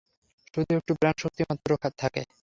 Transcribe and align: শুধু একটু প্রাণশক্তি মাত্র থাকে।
শুধু 0.47 0.71
একটু 0.73 0.91
প্রাণশক্তি 0.95 1.41
মাত্র 1.49 1.69
থাকে। 1.97 2.21